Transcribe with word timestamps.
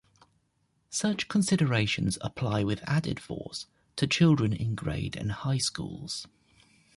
Such 0.89 1.27
considerations 1.27 2.17
apply 2.21 2.63
with 2.63 2.81
added 2.89 3.19
force 3.19 3.67
to 3.97 4.07
children 4.07 4.51
in 4.51 4.73
grade 4.73 5.15
and 5.15 5.31
high 5.31 5.59
schools. 5.59 6.25